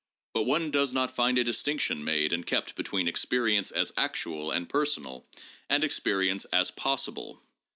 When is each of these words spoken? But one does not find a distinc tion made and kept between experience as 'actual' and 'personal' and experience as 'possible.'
But 0.33 0.45
one 0.45 0.71
does 0.71 0.91
not 0.91 1.13
find 1.15 1.37
a 1.37 1.45
distinc 1.45 1.81
tion 1.81 2.03
made 2.03 2.33
and 2.33 2.43
kept 2.43 2.73
between 2.73 3.07
experience 3.07 3.69
as 3.69 3.91
'actual' 3.95 4.49
and 4.49 4.67
'personal' 4.67 5.27
and 5.69 5.83
experience 5.83 6.45
as 6.45 6.71
'possible.' 6.71 7.39